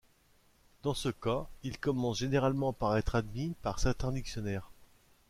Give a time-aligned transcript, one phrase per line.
[0.81, 4.71] Dans ce cas, il commence généralement par être admis par certains dictionnaires.